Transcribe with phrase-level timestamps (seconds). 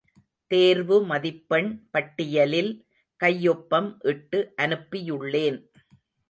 [0.51, 2.71] தேர்வு மதிப்பெண் பட்டியலில்
[3.19, 5.59] கையொப்பம் இட்டு அனுப்பியுள்ளேன்.